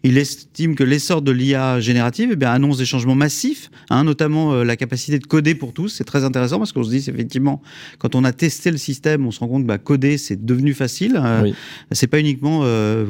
il 0.04 0.18
estime 0.18 0.76
que 0.76 0.84
l'essor 0.84 1.22
de 1.22 1.32
l'IA 1.32 1.80
générative 1.80 2.36
eh 2.40 2.46
annonce 2.46 2.78
des 2.78 2.86
changements 2.86 3.16
massifs, 3.16 3.70
hein, 3.90 4.04
notamment 4.04 4.54
euh, 4.54 4.64
la 4.64 4.76
capacité 4.76 5.20
de 5.20 5.26
coder 5.26 5.56
pour 5.56 5.74
tous 5.74 5.92
c'est 5.92 6.04
très 6.04 6.24
intéressant 6.24 6.41
parce 6.50 6.72
qu'on 6.72 6.84
se 6.84 6.90
dit, 6.90 6.98
effectivement, 6.98 7.62
quand 8.00 8.16
on 8.16 8.24
a 8.24 8.32
testé 8.32 8.72
le 8.72 8.78
système, 8.78 9.26
on 9.26 9.32
se 9.32 9.40
rend 9.40 9.48
compte 9.48 9.64
que 9.64 9.68
bah, 9.68 9.78
coder, 9.78 10.18
c'est 10.18 10.44
devenu 10.44 10.74
facile. 10.74 11.20
Euh, 11.24 11.52
c'est 11.92 12.08
pas 12.08 12.20
uniquement, 12.20 12.62
euh, 12.64 13.08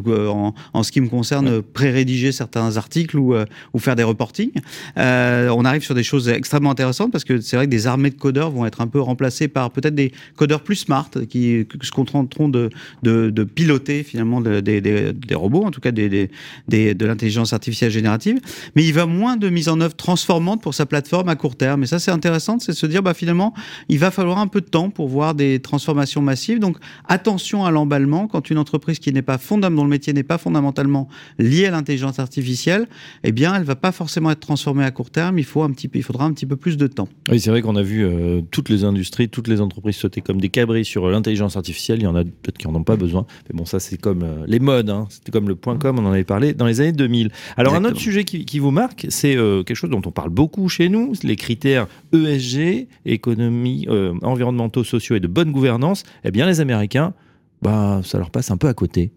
en, 0.74 0.84
ce 0.84 0.92
qui 0.92 1.02
me 1.02 1.10
concerne, 1.10 1.62
pré-rédiger 1.62 2.32
certains 2.32 2.78
articles 2.78 3.18
ou, 3.18 3.34
euh, 3.34 3.46
ou 3.74 3.80
faire 3.80 3.96
des 3.96 4.04
reportings. 4.04 4.52
on 4.96 5.66
arrive 5.66 5.84
sur 5.84 5.96
des 5.96 6.04
choses 6.04 6.30
extrêmement 6.30 6.72
intéressantes 6.72 7.12
parce 7.12 7.24
que 7.24 7.40
c'est 7.42 7.56
vrai 7.56 7.66
que 7.66 7.72
des 7.72 7.88
armées 7.88 8.10
de 8.10 8.16
codeurs 8.16 8.52
vont 8.52 8.66
être 8.66 8.82
un 8.82 8.88
peu 8.88 9.00
remplacées 9.00 9.48
par 9.48 9.72
peut-être 9.72 9.96
des 9.96 10.12
codeurs 10.36 10.62
plus 10.62 10.76
smart 10.76 11.10
qui 11.30 11.68
se 11.82 11.92
contenteront 11.92 12.50
de, 12.50 12.70
de, 13.04 13.44
piloter 13.44 14.04
finalement 14.04 14.42
des, 14.42 14.82
des, 14.82 15.36
robots, 15.36 15.64
en 15.64 15.72
tout 15.72 15.82
cas 15.82 15.92
des, 15.92 16.30
de 16.70 17.06
l'intelligence 17.06 17.54
artificielle 17.54 17.92
générative. 17.92 18.40
Mais 18.76 18.84
il 18.84 18.94
va 18.94 19.06
moins 19.06 19.38
de 19.38 19.50
mise 19.50 19.70
en 19.70 19.80
œuvre 19.82 19.96
transformante 19.96 20.62
pour 20.62 20.74
sa 20.74 20.86
plateforme 20.86 21.30
à 21.30 21.36
court 21.36 21.56
terme. 21.56 21.84
Et 21.84 21.88
ça, 21.88 22.00
c'est 22.00 22.12
intéressant, 22.12 22.60
c'est 22.60 22.74
se 22.74 22.86
dire, 22.86 23.04
bah, 23.04 23.14
finalement, 23.22 23.54
il 23.88 24.00
va 24.00 24.10
falloir 24.10 24.40
un 24.40 24.48
peu 24.48 24.62
de 24.62 24.66
temps 24.66 24.90
pour 24.90 25.08
voir 25.08 25.36
des 25.36 25.60
transformations 25.60 26.24
massives. 26.24 26.58
Donc, 26.58 26.78
attention 27.08 27.66
à 27.66 27.70
l'emballement. 27.70 28.28
Quand 28.28 28.50
une 28.50 28.58
entreprise 28.58 28.98
qui 28.98 29.14
n'est 29.14 29.22
pas 29.22 29.38
fondamentalement, 29.38 29.82
dont 29.82 29.84
le 29.84 29.92
métier 29.92 30.12
n'est 30.12 30.24
pas 30.24 30.40
fondamentalement 30.40 31.08
lié 31.38 31.68
à 31.68 31.72
l'intelligence 31.72 32.18
artificielle, 32.18 32.88
eh 33.24 33.32
bien, 33.32 33.54
elle 33.54 33.62
va 33.62 33.76
pas 33.76 33.92
forcément 33.92 34.32
être 34.32 34.40
transformée 34.40 34.84
à 34.84 34.90
court 34.90 35.12
terme. 35.12 35.38
Il, 35.38 35.46
faut 35.46 35.62
un 35.62 35.70
petit 35.70 35.88
peu, 35.88 36.00
il 36.00 36.02
faudra 36.02 36.26
un 36.26 36.34
petit 36.34 36.48
peu 36.48 36.56
plus 36.56 36.78
de 36.78 36.88
temps. 36.88 37.08
Oui, 37.30 37.40
c'est 37.40 37.52
vrai 37.52 37.62
qu'on 37.62 37.76
a 37.76 37.84
vu 37.84 38.04
euh, 38.04 38.42
toutes 38.50 38.70
les 38.70 38.84
industries, 38.84 39.30
toutes 39.30 39.48
les 39.48 39.62
entreprises 39.62 39.98
sauter 39.98 40.22
comme 40.22 40.42
des 40.42 40.50
cabris 40.50 40.84
sur 40.84 41.08
l'intelligence 41.12 41.58
artificielle. 41.58 42.00
Il 42.00 42.06
y 42.06 42.08
en 42.08 42.16
a 42.16 42.24
peut-être 42.24 42.58
qui 42.58 42.68
n'en 42.68 42.74
ont 42.74 42.84
pas 42.84 42.96
besoin. 42.96 43.28
Mais 43.48 43.56
bon, 43.56 43.66
ça, 43.66 43.80
c'est 43.80 43.98
comme 43.98 44.24
euh, 44.24 44.46
les 44.48 44.60
modes. 44.60 44.90
Hein. 44.90 45.06
C'était 45.12 45.32
comme 45.32 45.48
le 45.48 45.56
point 45.56 45.78
com, 45.78 46.00
on 46.00 46.06
en 46.08 46.12
avait 46.12 46.24
parlé 46.24 46.54
dans 46.56 46.66
les 46.66 46.82
années 46.82 46.92
2000. 46.92 47.30
Alors, 47.56 47.76
un 47.76 47.86
autre 47.86 48.00
sujet 48.00 48.24
qui, 48.24 48.60
vous 48.60 48.72
marque, 48.72 49.06
c'est 49.10 49.36
euh, 49.36 49.62
quelque 49.62 49.78
chose 49.78 49.92
dont 49.92 50.02
on 50.06 50.12
parle 50.12 50.32
beaucoup 50.32 50.68
chez 50.70 50.90
nous, 50.90 51.14
les 51.22 51.36
critères 51.36 51.88
ESG 52.14 52.88
économie, 53.12 53.86
euh, 53.90 54.14
environnementaux, 54.22 54.84
sociaux 54.84 55.16
et 55.16 55.20
de 55.20 55.28
bonne 55.28 55.52
gouvernance, 55.52 56.04
eh 56.24 56.32
bien 56.32 56.46
les 56.46 56.60
Américains, 56.60 57.14
bah, 57.62 58.02
ça 58.04 58.18
leur 58.18 58.32
passe 58.32 58.50
un 58.50 58.58
peu 58.58 58.68
à 58.68 58.74
côté. 58.74 59.12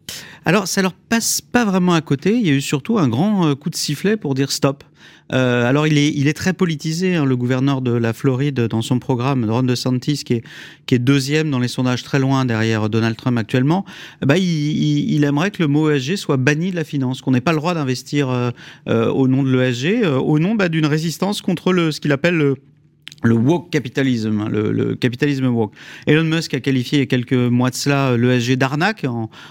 Alors, 0.44 0.68
ça 0.68 0.82
leur 0.82 0.92
passe 0.92 1.40
pas 1.40 1.64
vraiment 1.64 1.94
à 1.94 2.02
côté. 2.02 2.34
Il 2.34 2.46
y 2.46 2.50
a 2.50 2.52
eu 2.52 2.60
surtout 2.60 2.98
un 2.98 3.08
grand 3.08 3.46
euh, 3.46 3.54
coup 3.54 3.70
de 3.70 3.74
sifflet 3.74 4.18
pour 4.18 4.34
dire 4.34 4.52
stop. 4.52 4.84
Euh, 5.32 5.66
alors, 5.66 5.86
il 5.86 5.96
est, 5.96 6.32
très 6.34 6.52
politisé, 6.52 7.14
hein, 7.14 7.24
le 7.24 7.36
gouverneur 7.36 7.80
de 7.80 7.90
la 7.90 8.12
Floride, 8.12 8.60
dans 8.60 8.82
son 8.82 8.98
programme, 8.98 9.48
Ron 9.50 9.62
DeSantis, 9.62 10.24
qui 10.24 10.42
est, 10.92 10.98
deuxième 10.98 11.50
dans 11.50 11.58
les 11.58 11.68
sondages 11.68 12.02
très 12.02 12.18
loin 12.18 12.44
derrière 12.44 12.90
Donald 12.90 13.16
Trump 13.16 13.38
actuellement. 13.38 13.86
Bah, 14.20 14.36
il, 14.36 15.10
il, 15.10 15.24
aimerait 15.24 15.50
que 15.50 15.62
le 15.62 15.68
mot 15.68 15.90
ESG 15.90 16.16
soit 16.16 16.36
banni 16.36 16.70
de 16.70 16.76
la 16.76 16.84
finance, 16.84 17.22
qu'on 17.22 17.30
n'ait 17.30 17.40
pas 17.40 17.52
le 17.52 17.58
droit 17.58 17.72
d'investir 17.72 18.52
au 18.86 19.28
nom 19.28 19.42
de 19.42 19.50
l'ESG, 19.50 20.06
au 20.06 20.38
nom 20.38 20.54
bah, 20.54 20.68
d'une 20.68 20.86
résistance 20.86 21.40
contre 21.40 21.72
ce 21.90 22.00
qu'il 22.00 22.12
appelle 22.12 22.36
le 22.36 22.56
le 23.24 23.34
woke 23.34 23.70
capitalisme, 23.70 24.40
hein, 24.40 24.48
le, 24.50 24.94
capitalisme 24.94 25.46
woke. 25.46 25.72
Elon 26.06 26.24
Musk 26.24 26.52
a 26.54 26.60
qualifié 26.60 26.98
il 26.98 27.00
y 27.00 27.04
a 27.04 27.06
quelques 27.06 27.32
mois 27.32 27.70
de 27.70 27.74
cela 27.74 28.16
l'ESG 28.16 28.56
d'arnaque 28.56 29.06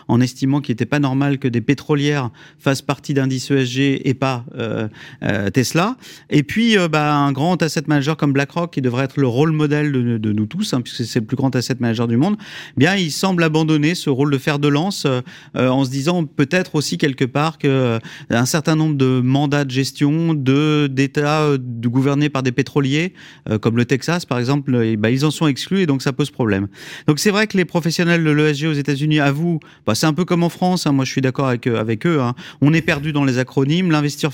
en, 0.07 0.21
estimant 0.21 0.61
qu'il 0.61 0.73
n'était 0.73 0.85
pas 0.85 0.99
normal 0.99 1.39
que 1.39 1.47
des 1.47 1.59
pétrolières 1.59 2.29
fassent 2.59 2.83
partie 2.83 3.13
d'indices 3.13 3.49
ESG 3.49 4.01
et 4.05 4.13
pas 4.13 4.45
euh, 4.55 4.87
euh, 5.23 5.49
Tesla. 5.49 5.97
Et 6.29 6.43
puis, 6.43 6.77
euh, 6.77 6.87
bah, 6.87 7.15
un 7.15 7.31
grand 7.31 7.61
asset 7.63 7.83
manager 7.87 8.15
comme 8.15 8.31
BlackRock, 8.31 8.71
qui 8.71 8.81
devrait 8.81 9.05
être 9.05 9.19
le 9.19 9.27
rôle 9.27 9.51
modèle 9.51 9.91
de, 9.91 10.33
nous 10.33 10.45
tous, 10.45 10.73
hein, 10.73 10.81
puisque 10.81 11.03
c'est 11.03 11.19
le 11.19 11.25
plus 11.25 11.35
grand 11.35 11.55
asset 11.55 11.75
manager 11.79 12.07
du 12.07 12.15
monde, 12.15 12.37
eh 12.39 12.79
bien, 12.79 12.95
il 12.95 13.11
semble 13.11 13.43
abandonner 13.43 13.95
ce 13.95 14.09
rôle 14.09 14.31
de 14.31 14.37
fer 14.37 14.59
de 14.59 14.67
lance 14.67 15.07
en 15.55 15.83
se 15.83 15.89
disant 15.89 16.25
peut-être 16.25 16.75
aussi 16.75 16.97
quelque 16.97 17.25
part 17.25 17.57
que 17.57 17.99
un 18.29 18.45
certain 18.45 18.75
nombre 18.75 18.95
de 18.95 19.19
mandats 19.21 19.65
de 19.65 19.71
gestion, 19.71 20.33
de 20.33 20.87
d'États 20.87 21.49
gouvernés 21.57 22.29
par 22.29 22.43
des 22.43 22.51
pétroliers 22.51 23.13
comme 23.63 23.77
le 23.77 23.85
Texas 23.85 24.25
par 24.25 24.39
exemple, 24.39 24.75
et 24.83 24.97
bah, 24.97 25.09
ils 25.09 25.25
en 25.25 25.31
sont 25.31 25.47
exclus 25.47 25.79
et 25.79 25.85
donc 25.85 26.01
ça 26.01 26.11
pose 26.11 26.29
problème. 26.29 26.67
Donc 27.07 27.17
c'est 27.19 27.31
vrai 27.31 27.47
que 27.47 27.55
les 27.55 27.63
professionnels 27.63 28.21
de 28.21 28.29
l'ESG 28.29 28.65
aux 28.65 28.73
États-Unis 28.73 29.21
avouent, 29.21 29.61
bah, 29.87 29.95
c'est 29.95 30.05
un 30.05 30.13
peu 30.13 30.25
comme 30.25 30.43
en 30.43 30.49
France, 30.49 30.85
hein, 30.85 30.91
moi 30.91 31.05
je 31.05 31.11
suis 31.11 31.21
d'accord 31.21 31.47
avec, 31.47 31.65
euh, 31.65 31.79
avec 31.79 32.05
eux, 32.05 32.19
hein. 32.19 32.35
on 32.61 32.73
est 32.73 32.81
perdu 32.81 33.13
dans 33.13 33.23
les 33.23 33.37
acronymes, 33.37 33.89
l'investisseur 33.89 34.33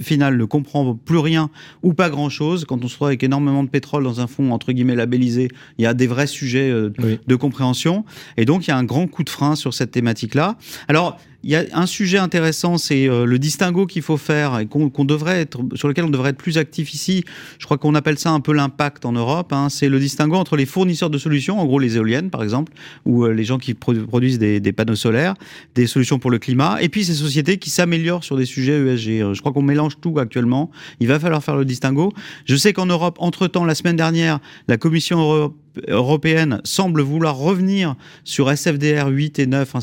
final 0.00 0.36
ne 0.36 0.44
comprend 0.44 0.94
plus 0.94 1.18
rien 1.18 1.50
ou 1.82 1.92
pas 1.92 2.08
grand-chose. 2.08 2.64
Quand 2.66 2.84
on 2.84 2.88
se 2.88 2.94
trouve 2.94 3.08
avec 3.08 3.24
énormément 3.24 3.64
de 3.64 3.68
pétrole 3.68 4.04
dans 4.04 4.20
un 4.20 4.28
fonds 4.28 4.52
entre 4.52 4.70
guillemets 4.70 4.94
labellisé, 4.94 5.48
il 5.78 5.82
y 5.82 5.86
a 5.86 5.94
des 5.94 6.06
vrais 6.06 6.28
sujets 6.28 6.70
euh, 6.70 6.90
de 7.26 7.34
compréhension 7.34 8.04
et 8.36 8.44
donc 8.44 8.68
il 8.68 8.70
y 8.70 8.72
a 8.72 8.76
un 8.76 8.84
grand 8.84 9.08
coup 9.08 9.24
de 9.24 9.30
frein 9.30 9.56
sur 9.56 9.74
cette 9.74 9.90
thématique-là. 9.90 10.56
Alors 10.86 11.18
il 11.48 11.52
y 11.52 11.56
a 11.56 11.64
un 11.72 11.86
sujet 11.86 12.18
intéressant, 12.18 12.76
c'est 12.76 13.06
le 13.06 13.38
distinguo 13.38 13.86
qu'il 13.86 14.02
faut 14.02 14.18
faire 14.18 14.58
et 14.58 14.66
qu'on 14.66 15.04
devrait 15.06 15.40
être, 15.40 15.62
sur 15.76 15.88
lequel 15.88 16.04
on 16.04 16.10
devrait 16.10 16.30
être 16.30 16.36
plus 16.36 16.58
actif 16.58 16.92
ici. 16.92 17.24
Je 17.58 17.64
crois 17.64 17.78
qu'on 17.78 17.94
appelle 17.94 18.18
ça 18.18 18.32
un 18.32 18.40
peu 18.40 18.52
l'impact 18.52 19.06
en 19.06 19.12
Europe. 19.12 19.50
Hein. 19.54 19.70
C'est 19.70 19.88
le 19.88 19.98
distinguo 19.98 20.36
entre 20.36 20.56
les 20.56 20.66
fournisseurs 20.66 21.08
de 21.08 21.16
solutions, 21.16 21.58
en 21.58 21.64
gros 21.64 21.78
les 21.78 21.96
éoliennes 21.96 22.28
par 22.28 22.42
exemple, 22.42 22.74
ou 23.06 23.24
les 23.24 23.44
gens 23.44 23.56
qui 23.56 23.72
produisent 23.72 24.38
des, 24.38 24.72
panneaux 24.72 24.94
solaires, 24.94 25.32
des 25.74 25.86
solutions 25.86 26.18
pour 26.18 26.30
le 26.30 26.38
climat, 26.38 26.82
et 26.82 26.90
puis 26.90 27.02
ces 27.06 27.14
sociétés 27.14 27.56
qui 27.56 27.70
s'améliorent 27.70 28.24
sur 28.24 28.36
des 28.36 28.44
sujets 28.44 28.78
ESG. 28.78 29.32
Je 29.32 29.40
crois 29.40 29.54
qu'on 29.54 29.62
mélange 29.62 29.98
tout 30.02 30.18
actuellement. 30.18 30.70
Il 31.00 31.08
va 31.08 31.18
falloir 31.18 31.42
faire 31.42 31.56
le 31.56 31.64
distinguo. 31.64 32.12
Je 32.44 32.56
sais 32.56 32.74
qu'en 32.74 32.84
Europe, 32.84 33.16
entre-temps, 33.20 33.64
la 33.64 33.74
semaine 33.74 33.96
dernière, 33.96 34.38
la 34.68 34.76
Commission 34.76 35.18
européenne 35.18 35.62
européenne 35.86 36.60
semble 36.64 37.02
vouloir 37.02 37.36
revenir 37.36 37.94
sur 38.24 38.50
SFDR 38.50 39.08
8 39.08 39.38
et 39.38 39.46
9, 39.46 39.74
hein, 39.74 39.78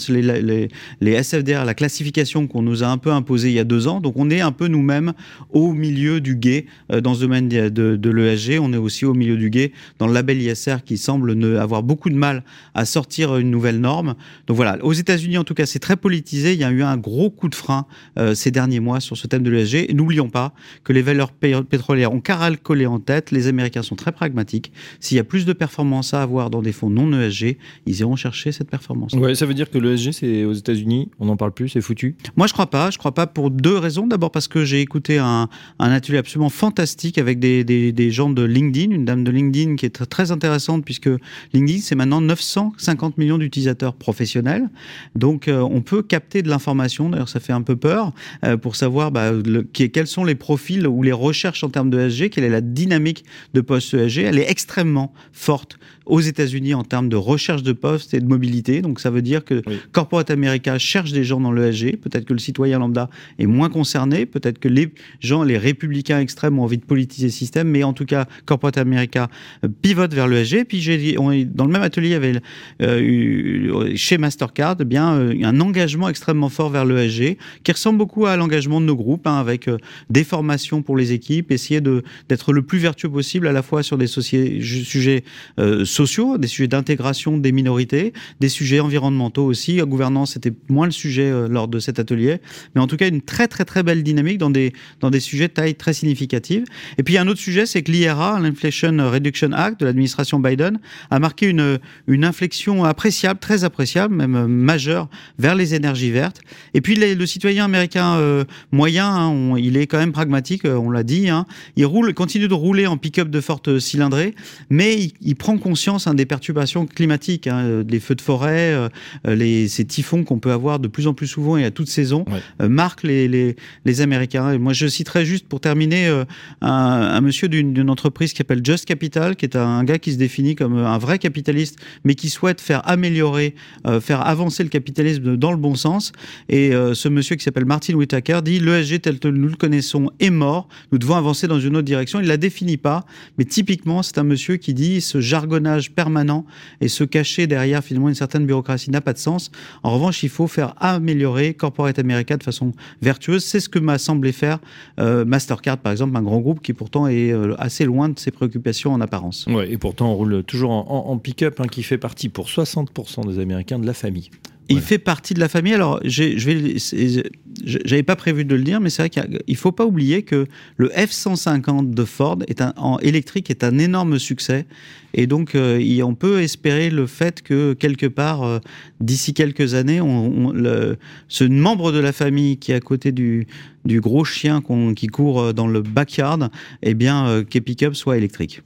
les, 1.01 1.23
SFDR, 1.23 1.65
la 1.65 1.73
classification 1.73 2.47
qu'on 2.47 2.61
nous 2.61 2.83
a 2.83 2.87
un 2.87 2.97
peu 2.97 3.11
imposée 3.11 3.49
il 3.49 3.55
y 3.55 3.59
a 3.59 3.63
deux 3.63 3.87
ans. 3.87 4.01
Donc 4.01 4.15
on 4.17 4.29
est 4.29 4.41
un 4.41 4.51
peu 4.51 4.67
nous-mêmes 4.67 5.13
au 5.51 5.73
milieu 5.73 6.21
du 6.21 6.35
guet 6.35 6.65
euh, 6.91 7.01
dans 7.01 7.13
ce 7.13 7.21
domaine 7.21 7.47
de, 7.47 7.69
de, 7.69 8.09
l'ESG. 8.09 8.59
On 8.59 8.73
est 8.73 8.77
aussi 8.77 9.05
au 9.05 9.13
milieu 9.13 9.37
du 9.37 9.49
guet 9.49 9.71
dans 9.99 10.07
le 10.07 10.13
label 10.13 10.41
ISR 10.41 10.77
qui 10.85 10.97
semble 10.97 11.33
ne, 11.33 11.57
avoir 11.57 11.83
beaucoup 11.83 12.09
de 12.09 12.15
mal 12.15 12.43
à 12.73 12.85
sortir 12.85 13.37
une 13.37 13.51
nouvelle 13.51 13.79
norme. 13.79 14.15
Donc 14.47 14.55
voilà, 14.57 14.83
aux 14.83 14.93
États-Unis 14.93 15.37
en 15.37 15.43
tout 15.43 15.53
cas, 15.53 15.65
c'est 15.65 15.79
très 15.79 15.95
politisé. 15.95 16.53
Il 16.53 16.59
y 16.59 16.63
a 16.63 16.71
eu 16.71 16.83
un 16.83 16.97
gros 16.97 17.29
coup 17.29 17.49
de 17.49 17.55
frein 17.55 17.85
euh, 18.17 18.33
ces 18.33 18.51
derniers 18.51 18.79
mois 18.79 18.99
sur 18.99 19.17
ce 19.17 19.27
thème 19.27 19.43
de 19.43 19.51
l'ESG. 19.51 19.93
N'oublions 19.93 20.29
pas 20.29 20.53
que 20.83 20.93
les 20.93 21.01
valeurs 21.01 21.31
pétrolières 21.31 22.13
ont 22.13 22.21
caracolé 22.21 22.85
en 22.85 22.99
tête. 22.99 23.31
Les 23.31 23.47
Américains 23.47 23.83
sont 23.83 23.95
très 23.95 24.11
pragmatiques. 24.11 24.71
S'il 24.99 25.17
y 25.17 25.19
a 25.19 25.23
plus 25.23 25.45
de 25.45 25.53
performance 25.53 25.74
à 25.79 26.21
avoir 26.21 26.49
dans 26.49 26.61
des 26.61 26.71
fonds 26.71 26.89
non 26.89 27.11
ESG, 27.19 27.57
ils 27.85 27.99
iront 27.99 28.15
chercher 28.15 28.51
cette 28.51 28.69
performance. 28.69 29.13
Ouais, 29.13 29.35
ça 29.35 29.45
veut 29.45 29.53
dire 29.53 29.69
que 29.69 29.77
l'ESG, 29.77 30.11
c'est 30.11 30.45
aux 30.45 30.53
États-Unis, 30.53 31.09
on 31.19 31.25
n'en 31.25 31.37
parle 31.37 31.51
plus, 31.51 31.69
c'est 31.69 31.81
foutu 31.81 32.15
Moi, 32.35 32.47
je 32.47 32.53
crois 32.53 32.69
pas. 32.69 32.89
Je 32.91 32.97
crois 32.97 33.13
pas 33.13 33.27
pour 33.27 33.51
deux 33.51 33.77
raisons. 33.77 34.07
D'abord, 34.07 34.31
parce 34.31 34.47
que 34.47 34.63
j'ai 34.65 34.81
écouté 34.81 35.17
un, 35.17 35.49
un, 35.79 35.91
atelier 35.91 36.17
absolument 36.17 36.49
fantastique 36.49 37.17
avec 37.17 37.39
des, 37.39 37.63
des, 37.63 37.91
des, 37.91 38.11
gens 38.11 38.29
de 38.29 38.43
LinkedIn, 38.43 38.93
une 38.93 39.05
dame 39.05 39.23
de 39.23 39.31
LinkedIn 39.31 39.75
qui 39.75 39.85
est 39.85 40.05
très 40.05 40.31
intéressante, 40.31 40.85
puisque 40.85 41.09
LinkedIn, 41.53 41.81
c'est 41.81 41.95
maintenant 41.95 42.21
950 42.21 43.17
millions 43.17 43.37
d'utilisateurs 43.37 43.95
professionnels. 43.95 44.69
Donc, 45.15 45.47
euh, 45.47 45.61
on 45.61 45.81
peut 45.81 46.01
capter 46.01 46.41
de 46.41 46.49
l'information. 46.49 47.09
D'ailleurs, 47.09 47.29
ça 47.29 47.39
fait 47.39 47.53
un 47.53 47.61
peu 47.61 47.75
peur 47.75 48.13
euh, 48.43 48.57
pour 48.57 48.75
savoir 48.75 49.11
bah, 49.11 49.31
le, 49.31 49.63
quels 49.63 50.07
sont 50.07 50.23
les 50.23 50.35
profils 50.35 50.85
ou 50.87 51.03
les 51.03 51.11
recherches 51.11 51.63
en 51.63 51.69
termes 51.69 51.89
de 51.89 51.99
ESG, 51.99 52.29
quelle 52.29 52.43
est 52.43 52.49
la 52.49 52.61
dynamique 52.61 53.25
de 53.53 53.61
post-ESG. 53.61 54.19
Elle 54.19 54.39
est 54.39 54.49
extrêmement 54.49 55.13
forte 55.31 55.64
forte 55.65 55.77
aux 56.05 56.19
États-Unis 56.19 56.73
en 56.73 56.83
termes 56.83 57.09
de 57.09 57.15
recherche 57.15 57.63
de 57.63 57.73
postes 57.73 58.13
et 58.13 58.19
de 58.19 58.25
mobilité. 58.25 58.81
Donc 58.81 58.99
ça 58.99 59.09
veut 59.09 59.21
dire 59.21 59.43
que 59.43 59.63
Corporate 59.91 60.29
America 60.31 60.77
cherche 60.77 61.11
des 61.11 61.23
gens 61.23 61.39
dans 61.39 61.51
l'ESG. 61.51 61.97
Peut-être 61.97 62.25
que 62.25 62.33
le 62.33 62.39
citoyen 62.39 62.79
lambda 62.79 63.09
est 63.39 63.45
moins 63.45 63.69
concerné. 63.69 64.25
Peut-être 64.25 64.59
que 64.59 64.67
les 64.67 64.89
gens, 65.19 65.43
les 65.43 65.57
républicains 65.57 66.19
extrêmes 66.19 66.59
ont 66.59 66.63
envie 66.63 66.77
de 66.77 66.85
politiser 66.85 67.27
le 67.27 67.31
système. 67.31 67.69
Mais 67.69 67.83
en 67.83 67.93
tout 67.93 68.05
cas, 68.05 68.25
Corporate 68.45 68.77
America 68.77 69.29
euh, 69.63 69.67
pivote 69.81 70.13
vers 70.13 70.27
l'ESG. 70.27 70.65
Puis 70.65 70.81
j'ai 70.81 71.15
dans 71.15 71.65
le 71.65 71.71
même 71.71 71.83
atelier, 71.83 72.09
il 72.09 72.11
y 72.11 72.15
avait 72.15 72.41
euh, 72.81 73.95
chez 73.95 74.17
Mastercard 74.17 74.77
eh 74.79 74.85
bien 74.85 75.15
euh, 75.15 75.35
un 75.43 75.59
engagement 75.59 76.09
extrêmement 76.09 76.49
fort 76.49 76.69
vers 76.69 76.85
l'ESG 76.85 77.37
qui 77.63 77.71
ressemble 77.71 77.97
beaucoup 77.97 78.25
à 78.25 78.35
l'engagement 78.37 78.81
de 78.81 78.85
nos 78.85 78.95
groupes 78.95 79.27
hein, 79.27 79.37
avec 79.37 79.69
des 80.09 80.23
formations 80.23 80.81
pour 80.81 80.97
les 80.97 81.11
équipes, 81.13 81.51
essayer 81.51 81.81
d'être 81.81 82.53
le 82.53 82.61
plus 82.61 82.79
vertueux 82.79 83.09
possible 83.09 83.47
à 83.47 83.51
la 83.51 83.61
fois 83.61 83.83
sur 83.83 83.97
des 83.97 84.07
sujets 84.07 85.23
euh, 85.59 85.85
sociaux, 85.95 86.37
des 86.37 86.47
sujets 86.47 86.67
d'intégration 86.67 87.37
des 87.37 87.51
minorités, 87.51 88.13
des 88.39 88.49
sujets 88.49 88.79
environnementaux 88.79 89.45
aussi. 89.45 89.77
La 89.77 89.85
gouvernance, 89.85 90.33
c'était 90.33 90.53
moins 90.69 90.85
le 90.85 90.91
sujet 90.91 91.29
euh, 91.29 91.47
lors 91.47 91.67
de 91.67 91.79
cet 91.79 91.99
atelier, 91.99 92.39
mais 92.75 92.81
en 92.81 92.87
tout 92.87 92.97
cas 92.97 93.07
une 93.07 93.21
très 93.21 93.47
très 93.47 93.65
très 93.65 93.81
belle 93.81 94.03
dynamique 94.03 94.37
dans 94.37 94.49
des, 94.49 94.73
dans 94.99 95.09
des 95.09 95.19
sujets 95.19 95.47
de 95.47 95.53
taille 95.53 95.75
très 95.75 95.93
significative. 95.93 96.65
Et 96.97 97.03
puis 97.03 97.17
un 97.17 97.27
autre 97.27 97.39
sujet, 97.39 97.65
c'est 97.65 97.81
que 97.81 97.91
l'IRA, 97.91 98.39
l'Inflation 98.39 98.97
Reduction 99.09 99.51
Act 99.53 99.79
de 99.79 99.85
l'administration 99.85 100.39
Biden, 100.39 100.79
a 101.09 101.19
marqué 101.19 101.47
une, 101.47 101.79
une 102.07 102.25
inflexion 102.25 102.83
appréciable, 102.83 103.39
très 103.39 103.63
appréciable, 103.63 104.13
même 104.13 104.35
euh, 104.35 104.47
majeure, 104.47 105.09
vers 105.39 105.55
les 105.55 105.73
énergies 105.73 106.11
vertes. 106.11 106.41
Et 106.73 106.81
puis 106.81 106.95
le 106.95 107.25
citoyen 107.25 107.65
américain 107.65 108.45
moyen, 108.71 109.07
hein, 109.07 109.55
il 109.57 109.77
est 109.77 109.87
quand 109.87 109.97
même 109.97 110.11
pragmatique, 110.11 110.63
on 110.65 110.89
l'a 110.89 111.03
dit, 111.03 111.29
hein. 111.29 111.45
il 111.75 111.85
roule, 111.85 112.13
continue 112.13 112.47
de 112.47 112.53
rouler 112.53 112.87
en 112.87 112.97
pick-up 112.97 113.29
de 113.29 113.41
forte 113.41 113.79
cylindrée, 113.79 114.35
mais 114.69 114.95
il, 114.95 115.13
il 115.21 115.35
prend 115.35 115.57
conscience 115.57 115.84
hein, 115.87 116.13
des 116.13 116.25
perturbations 116.25 116.85
climatiques, 116.85 117.47
hein, 117.47 117.63
euh, 117.63 117.83
les 117.87 117.99
feux 117.99 118.15
de 118.15 118.21
forêt, 118.21 118.73
euh, 118.73 118.89
euh, 119.27 119.35
les, 119.35 119.67
ces 119.67 119.85
typhons 119.85 120.23
qu'on 120.23 120.39
peut 120.39 120.51
avoir 120.51 120.79
de 120.79 120.87
plus 120.87 121.07
en 121.07 121.13
plus 121.13 121.27
souvent 121.27 121.57
et 121.57 121.65
à 121.65 121.71
toute 121.71 121.87
saison, 121.87 122.25
marquent 122.59 123.03
les, 123.03 123.27
les, 123.27 123.55
les, 123.85 124.01
Américains. 124.01 124.51
Et 124.51 124.57
moi, 124.57 124.73
je 124.73 124.87
citerai 124.87 125.25
juste 125.25 125.47
pour 125.47 125.59
terminer 125.59 126.07
un, 126.07 126.25
un, 126.61 127.21
monsieur 127.21 127.47
d'une 127.47 127.89
entreprise 127.89 128.31
qui 128.31 128.37
s'appelle 128.37 128.61
Just 128.63 128.85
Capital, 128.85 129.35
qui 129.35 129.45
est 129.45 129.55
un, 129.55 129.83
gars 129.83 129.99
qui 129.99 130.11
se 130.11 130.17
définit 130.17 130.55
comme 130.55 130.77
un 130.77 130.97
vrai 130.97 131.19
capitaliste, 131.19 131.79
mais 132.03 132.15
qui 132.15 132.29
souhaite 132.29 132.61
faire 132.61 132.87
améliorer, 132.87 133.55
faire 134.01 134.25
avancer 134.25 134.63
le 134.63 134.69
capitalisme 134.69 135.37
dans 135.37 135.51
le 135.51 135.57
bon 135.57 135.75
sens. 135.75 136.11
Et 136.49 136.71
ce 136.71 137.07
monsieur 137.07 137.35
qui 137.35 137.43
s'appelle 137.43 137.65
Martin 137.65 137.93
Whitaker 137.93 138.39
dit 138.43 138.59
l'ESG 138.59 139.01
tel 139.01 139.19
que 139.19 139.27
nous 139.27 139.47
le 139.47 139.55
connaissons 139.55 140.11
est 140.19 140.29
mort, 140.29 140.67
nous 140.91 140.97
devons 140.97 141.15
avancer 141.15 141.47
dans 141.47 141.59
une 141.59 141.75
autre 141.77 141.85
direction. 141.85 142.19
Il 142.19 142.27
la 142.27 142.37
définit 142.37 142.77
pas, 142.77 143.05
mais 143.37 143.45
typiquement, 143.45 144.03
c'est 144.03 144.17
un 144.17 144.23
monsieur 144.23 144.57
qui 144.57 144.73
dit 144.73 145.01
ce 145.01 145.21
jargonnage 145.21 145.74
permanent 145.91 146.45
et 146.81 146.87
se 146.87 147.03
cacher 147.03 147.47
derrière 147.47 147.83
finalement 147.83 148.09
une 148.09 148.15
certaine 148.15 148.45
bureaucratie 148.45 148.91
n'a 148.91 149.01
pas 149.01 149.13
de 149.13 149.17
sens. 149.17 149.51
En 149.83 149.93
revanche, 149.93 150.23
il 150.23 150.29
faut 150.29 150.47
faire 150.47 150.73
améliorer 150.77 151.53
Corporate 151.53 151.99
America 151.99 152.37
de 152.37 152.43
façon 152.43 152.71
vertueuse. 153.01 153.43
C'est 153.43 153.59
ce 153.59 153.69
que 153.69 153.79
m'a 153.79 153.97
semblé 153.97 154.31
faire 154.31 154.59
euh, 154.99 155.25
Mastercard, 155.25 155.77
par 155.77 155.91
exemple, 155.91 156.15
un 156.17 156.21
grand 156.21 156.39
groupe 156.39 156.61
qui 156.61 156.73
pourtant 156.73 157.07
est 157.07 157.31
euh, 157.31 157.55
assez 157.59 157.85
loin 157.85 158.09
de 158.09 158.19
ses 158.19 158.31
préoccupations 158.31 158.93
en 158.93 159.01
apparence. 159.01 159.45
Ouais, 159.47 159.71
et 159.71 159.77
pourtant 159.77 160.11
on 160.11 160.15
roule 160.15 160.43
toujours 160.43 160.71
en, 160.71 161.17
pick-up, 161.17 161.59
hein, 161.59 161.67
qui 161.67 161.83
fait 161.83 161.97
partie 161.97 162.29
pour 162.29 162.47
60% 162.47 163.27
des 163.27 163.39
Américains 163.39 163.79
de 163.79 163.85
la 163.85 163.93
famille. 163.93 164.29
Il 164.69 164.81
fait 164.81 164.97
partie 164.97 165.33
de 165.33 165.39
la 165.39 165.47
famille. 165.47 165.73
Alors, 165.73 165.99
j'avais 166.03 168.03
pas 168.03 168.15
prévu 168.15 168.45
de 168.45 168.55
le 168.55 168.63
dire, 168.63 168.79
mais 168.79 168.89
c'est 168.89 169.03
vrai 169.03 169.09
qu'il 169.09 169.55
faut 169.55 169.71
pas 169.71 169.85
oublier 169.85 170.23
que 170.23 170.47
le 170.77 170.89
F-150 170.89 171.93
de 171.93 172.05
Ford 172.05 172.39
est 172.47 172.61
un, 172.61 172.73
en 172.77 172.97
électrique 172.99 173.49
est 173.49 173.63
un 173.63 173.77
énorme 173.77 174.17
succès. 174.17 174.65
Et 175.13 175.27
donc, 175.27 175.55
euh, 175.55 176.01
on 176.03 176.15
peut 176.15 176.41
espérer 176.41 176.89
le 176.89 177.05
fait 177.05 177.41
que 177.41 177.73
quelque 177.73 178.07
part, 178.07 178.43
euh, 178.43 178.59
d'ici 178.99 179.33
quelques 179.33 179.75
années, 179.75 180.01
on, 180.01 180.51
le, 180.51 180.97
ce 181.27 181.43
membre 181.43 181.91
de 181.91 181.99
la 181.99 182.11
famille 182.11 182.57
qui 182.57 182.71
est 182.71 182.75
à 182.75 182.79
côté 182.79 183.11
du, 183.11 183.47
du 183.85 184.01
gros 184.01 184.25
chien 184.25 184.61
qui 184.95 185.07
court 185.07 185.53
dans 185.53 185.67
le 185.67 185.81
backyard, 185.81 186.49
eh 186.81 186.93
bien, 186.93 187.27
euh, 187.27 187.43
Pick-up 187.43 187.95
soit 187.95 188.17
électrique. 188.17 188.61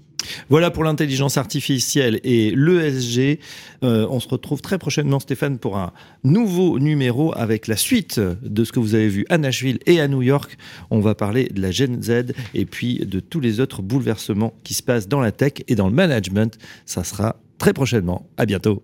Voilà 0.50 0.72
pour 0.72 0.84
l'intelligence 0.84 1.38
artificielle 1.38 2.20
et 2.24 2.52
l'ESG. 2.56 3.40
Euh, 3.84 4.08
on 4.10 4.20
se 4.20 4.28
retrouve 4.28 4.62
très 4.62 4.78
prochainement, 4.78 5.20
Stéphane, 5.20 5.58
pour 5.58 5.78
un 5.78 5.92
nouveau 6.24 6.80
numéro 6.80 7.34
avec 7.36 7.68
la 7.68 7.78
suite 7.78 8.20
de 8.20 8.64
ce 8.64 8.72
que 8.72 8.80
vous 8.80 8.96
avez 8.96 9.10
vu 9.10 9.26
à 9.30 9.38
Nashville 9.38 9.80
et 9.86 10.02
à 10.02 10.08
New 10.08 10.22
York. 10.22 10.58
On 10.90 11.00
va 11.00 11.16
parler 11.16 11.46
de 11.46 11.62
la 11.62 11.72
Gen 11.72 12.02
Z 12.02 12.34
et 12.54 12.66
puis 12.66 13.00
de 13.00 13.20
tous 13.20 13.40
les 13.40 13.60
autres 13.60 13.82
bouleversements 13.82 14.54
qui 14.64 14.74
se 14.74 14.84
passent 14.84 15.08
dans 15.08 15.22
la 15.22 15.32
tech 15.32 15.54
et 15.68 15.76
dans 15.76 15.88
le 15.88 15.94
management. 15.94 16.58
Ça 16.86 17.04
sera 17.04 17.38
très 17.58 17.74
prochainement. 17.74 18.28
À 18.38 18.46
bientôt. 18.46 18.84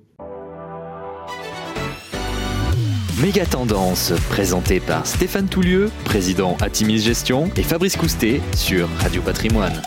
Méga 3.21 3.45
Tendance, 3.45 4.11
présenté 4.29 4.81
par 4.81 5.07
Stéphane 5.07 5.47
Toulieu, 5.47 5.89
président 6.03 6.57
Atimis 6.59 6.99
Gestion, 6.99 7.49
et 7.55 7.63
Fabrice 7.63 7.95
Coustet 7.95 8.41
sur 8.53 8.89
Radio 8.99 9.21
Patrimoine. 9.21 9.81